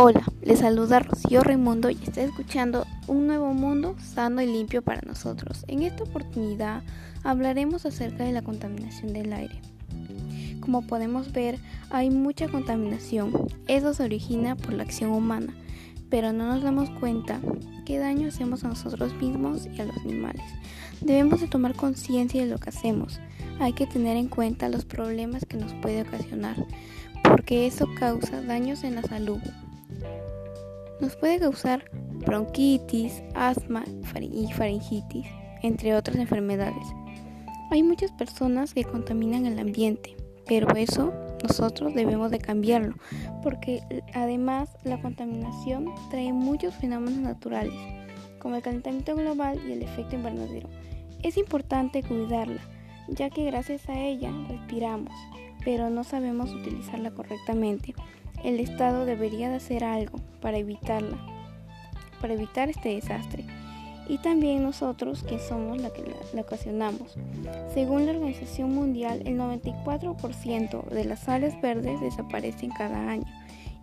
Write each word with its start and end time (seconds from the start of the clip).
Hola, 0.00 0.22
les 0.42 0.60
saluda 0.60 1.00
Rocío 1.00 1.42
Raimundo 1.42 1.90
y 1.90 1.94
está 1.94 2.22
escuchando 2.22 2.86
Un 3.08 3.26
Nuevo 3.26 3.52
Mundo 3.52 3.96
Sano 3.98 4.40
y 4.40 4.46
Limpio 4.46 4.80
para 4.80 5.00
nosotros. 5.00 5.64
En 5.66 5.82
esta 5.82 6.04
oportunidad 6.04 6.84
hablaremos 7.24 7.84
acerca 7.84 8.22
de 8.22 8.30
la 8.30 8.42
contaminación 8.42 9.12
del 9.12 9.32
aire. 9.32 9.60
Como 10.60 10.86
podemos 10.86 11.32
ver, 11.32 11.58
hay 11.90 12.10
mucha 12.10 12.46
contaminación. 12.46 13.32
Eso 13.66 13.92
se 13.92 14.04
origina 14.04 14.54
por 14.54 14.72
la 14.74 14.84
acción 14.84 15.10
humana, 15.10 15.52
pero 16.08 16.32
no 16.32 16.46
nos 16.46 16.62
damos 16.62 16.90
cuenta 16.90 17.40
qué 17.84 17.98
daño 17.98 18.28
hacemos 18.28 18.62
a 18.62 18.68
nosotros 18.68 19.12
mismos 19.14 19.66
y 19.66 19.80
a 19.80 19.84
los 19.84 19.96
animales. 19.96 20.44
Debemos 21.00 21.40
de 21.40 21.48
tomar 21.48 21.74
conciencia 21.74 22.40
de 22.40 22.48
lo 22.48 22.58
que 22.58 22.68
hacemos. 22.70 23.18
Hay 23.58 23.72
que 23.72 23.88
tener 23.88 24.16
en 24.16 24.28
cuenta 24.28 24.68
los 24.68 24.84
problemas 24.84 25.44
que 25.44 25.56
nos 25.56 25.72
puede 25.74 26.02
ocasionar, 26.02 26.54
porque 27.24 27.66
eso 27.66 27.88
causa 27.98 28.42
daños 28.42 28.84
en 28.84 28.94
la 28.94 29.02
salud, 29.02 29.40
nos 31.00 31.16
puede 31.16 31.38
causar 31.38 31.84
bronquitis, 31.92 33.22
asma 33.34 33.84
y 34.20 34.52
faringitis, 34.52 35.26
entre 35.62 35.94
otras 35.94 36.16
enfermedades. 36.16 36.86
Hay 37.70 37.82
muchas 37.82 38.12
personas 38.12 38.74
que 38.74 38.84
contaminan 38.84 39.46
el 39.46 39.58
ambiente, 39.58 40.16
pero 40.46 40.74
eso 40.74 41.12
nosotros 41.42 41.94
debemos 41.94 42.30
de 42.30 42.38
cambiarlo, 42.38 42.94
porque 43.42 43.82
además 44.14 44.70
la 44.84 45.00
contaminación 45.00 45.86
trae 46.10 46.32
muchos 46.32 46.74
fenómenos 46.74 47.20
naturales, 47.20 47.74
como 48.38 48.56
el 48.56 48.62
calentamiento 48.62 49.14
global 49.14 49.60
y 49.68 49.72
el 49.72 49.82
efecto 49.82 50.16
invernadero. 50.16 50.68
Es 51.22 51.36
importante 51.36 52.02
cuidarla, 52.02 52.60
ya 53.08 53.30
que 53.30 53.44
gracias 53.44 53.88
a 53.88 54.00
ella 54.00 54.32
respiramos, 54.48 55.12
pero 55.64 55.90
no 55.90 56.04
sabemos 56.04 56.52
utilizarla 56.54 57.10
correctamente. 57.10 57.94
El 58.44 58.60
Estado 58.60 59.04
debería 59.04 59.48
de 59.48 59.56
hacer 59.56 59.84
algo 59.84 60.20
para 60.40 60.58
evitarla, 60.58 61.18
para 62.20 62.34
evitar 62.34 62.68
este 62.68 62.94
desastre. 62.94 63.44
Y 64.08 64.18
también 64.18 64.62
nosotros 64.62 65.22
que 65.22 65.38
somos 65.38 65.80
la 65.80 65.90
que 65.90 66.02
la, 66.32 66.40
ocasionamos. 66.40 67.16
Según 67.74 68.06
la 68.06 68.12
Organización 68.12 68.74
Mundial, 68.74 69.22
el 69.26 69.38
94% 69.38 70.84
de 70.88 71.04
las 71.04 71.28
áreas 71.28 71.60
verdes 71.60 72.00
desaparecen 72.00 72.70
cada 72.70 73.10
año 73.10 73.26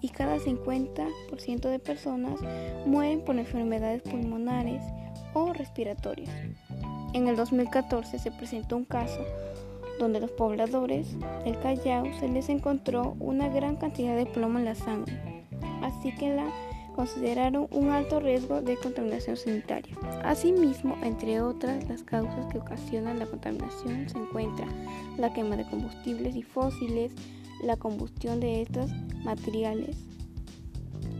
y 0.00 0.08
cada 0.08 0.38
50% 0.38 1.68
de 1.68 1.78
personas 1.78 2.40
mueren 2.86 3.20
por 3.22 3.38
enfermedades 3.38 4.02
pulmonares 4.02 4.82
o 5.34 5.52
respiratorias. 5.52 6.30
En 7.12 7.28
el 7.28 7.36
2014 7.36 8.18
se 8.18 8.30
presentó 8.30 8.76
un 8.76 8.84
caso 8.84 9.20
donde 9.98 10.20
los 10.20 10.30
pobladores 10.30 11.16
del 11.44 11.58
Callao 11.60 12.06
se 12.18 12.28
les 12.28 12.48
encontró 12.48 13.16
una 13.20 13.48
gran 13.48 13.76
cantidad 13.76 14.16
de 14.16 14.26
plomo 14.26 14.58
en 14.58 14.64
la 14.64 14.74
sangre, 14.74 15.44
así 15.82 16.14
que 16.14 16.34
la 16.34 16.50
consideraron 16.94 17.66
un 17.72 17.90
alto 17.90 18.20
riesgo 18.20 18.60
de 18.60 18.76
contaminación 18.76 19.36
sanitaria. 19.36 19.96
Asimismo, 20.22 20.96
entre 21.02 21.40
otras 21.40 21.88
las 21.88 22.02
causas 22.02 22.46
que 22.46 22.58
ocasionan 22.58 23.18
la 23.18 23.26
contaminación 23.26 24.08
se 24.08 24.18
encuentra 24.18 24.66
la 25.18 25.32
quema 25.32 25.56
de 25.56 25.64
combustibles 25.64 26.36
y 26.36 26.42
fósiles, 26.42 27.12
la 27.62 27.76
combustión 27.76 28.40
de 28.40 28.62
estos 28.62 28.90
materiales, 29.24 29.96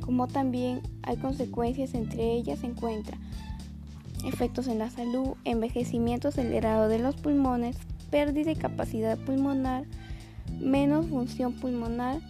como 0.00 0.28
también 0.28 0.82
hay 1.02 1.16
consecuencias, 1.16 1.94
entre 1.94 2.32
ellas 2.32 2.60
se 2.60 2.66
encuentra 2.66 3.18
efectos 4.24 4.68
en 4.68 4.78
la 4.78 4.90
salud, 4.90 5.34
envejecimiento 5.44 6.28
acelerado 6.28 6.88
de 6.88 6.98
los 6.98 7.16
pulmones, 7.16 7.76
pérdida 8.10 8.50
de 8.50 8.56
capacidad 8.56 9.18
pulmonar, 9.18 9.84
menos 10.60 11.06
función 11.06 11.52
pulmonar, 11.52 12.20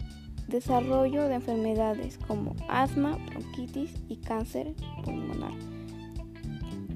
desarrollo 0.48 1.28
de 1.28 1.36
enfermedades 1.36 2.18
como 2.26 2.54
asma, 2.68 3.18
bronquitis 3.30 3.92
y 4.08 4.16
cáncer 4.16 4.74
pulmonar. 5.04 5.52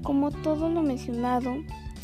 Como 0.03 0.31
todo 0.31 0.69
lo 0.69 0.81
mencionado, 0.81 1.53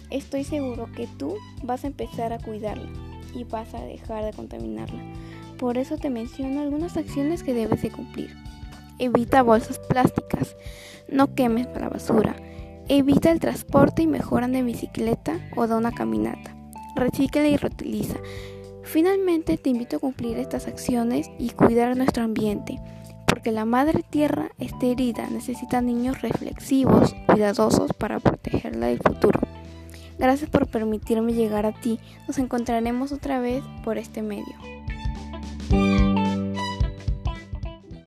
estoy 0.10 0.44
seguro 0.44 0.90
que 0.96 1.08
tú 1.18 1.36
vas 1.64 1.84
a 1.84 1.88
empezar 1.88 2.34
a 2.34 2.40
cuidarla 2.40 2.90
y 3.34 3.44
vas 3.44 3.74
a 3.74 3.82
dejar 3.82 4.26
de 4.26 4.34
contaminarla. 4.34 5.02
Por 5.58 5.78
eso 5.78 5.98
te 5.98 6.10
menciono 6.10 6.62
algunas 6.62 6.98
acciones 6.98 7.44
que 7.44 7.54
debes 7.54 7.82
de 7.82 7.92
cumplir. 7.92 8.36
Evita 9.00 9.42
bolsas 9.42 9.80
plásticas, 9.80 10.56
no 11.10 11.34
quemes 11.34 11.68
la 11.80 11.90
basura, 11.90 12.36
evita 12.88 13.32
el 13.32 13.40
transporte 13.40 14.04
y 14.04 14.08
mejora 14.08 14.48
de 14.48 14.64
bicicleta 14.64 15.40
o 15.56 15.68
de 15.68 15.76
una 15.76 15.92
caminata 15.92 16.57
recicla 16.98 17.48
y 17.48 17.58
reutiliza. 17.58 18.18
Finalmente 18.84 19.58
te 19.58 19.70
invito 19.70 19.98
a 19.98 20.00
cumplir 20.00 20.38
estas 20.38 20.68
acciones 20.68 21.30
y 21.38 21.50
cuidar 21.50 21.96
nuestro 21.98 22.24
ambiente, 22.24 22.80
porque 23.28 23.52
la 23.52 23.66
madre 23.66 24.04
tierra 24.10 24.50
está 24.60 24.86
herida, 24.86 25.28
necesita 25.30 25.82
niños 25.82 26.22
reflexivos, 26.22 27.14
cuidadosos 27.26 27.92
para 27.94 28.20
protegerla 28.20 28.88
del 28.88 29.00
futuro. 29.00 29.40
Gracias 30.18 30.50
por 30.50 30.68
permitirme 30.68 31.34
llegar 31.34 31.66
a 31.66 31.74
ti, 31.74 32.00
nos 32.28 32.40
encontraremos 32.40 33.12
otra 33.12 33.40
vez 33.40 33.64
por 33.84 33.98
este 33.98 34.22
medio. 34.22 34.56